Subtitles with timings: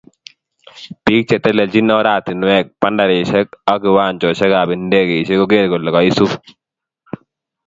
[1.09, 6.31] Biik chetelelchini oratinweek, bandarisyek ako kiwanjosyekab indegeisyek koger kole kaisup